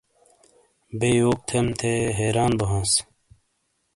بے 0.99 1.09
یوک 1.19 1.39
تھم 1.47 1.65
تھے 1.79 1.93
حیران 2.17 2.51
بو 2.57 2.65
ہاس۔ 2.71 2.91